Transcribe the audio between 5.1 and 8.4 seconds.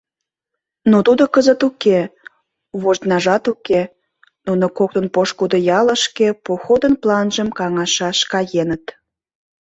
пошкудо ялышке походын планжым каҥашаш